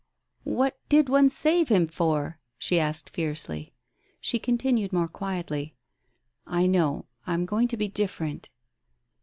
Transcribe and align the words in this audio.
"What 0.49 0.79
did 0.89 1.09
one 1.09 1.29
save 1.29 1.69
him 1.69 1.85
for?" 1.85 2.39
she 2.57 2.79
asked 2.79 3.07
fiercely. 3.11 3.75
She 4.19 4.39
continued 4.39 4.91
more 4.91 5.07
quietly," 5.07 5.75
I 6.47 6.65
know. 6.65 7.05
I 7.27 7.35
am 7.35 7.45
going 7.45 7.67
to 7.67 7.77
be 7.77 7.87
different." 7.87 8.49